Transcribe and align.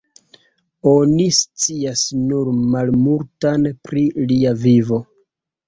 Oni 0.91 1.27
scias 1.39 2.07
nur 2.23 2.51
malmultan 2.73 3.71
pri 3.91 4.09
lia 4.33 4.59
vivo. 4.67 5.03